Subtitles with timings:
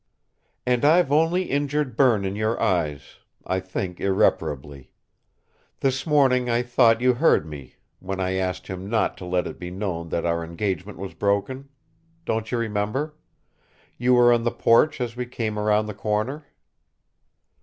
[0.65, 4.89] "And I've only injured Berne in your eyes; I think, irreparably!
[5.81, 9.59] This morning I thought you heard me when I asked him not to let it
[9.59, 11.69] be known that our engagement was broken?
[12.25, 13.13] Don't you remember?
[13.99, 16.47] You were on the porch as we came around the corner."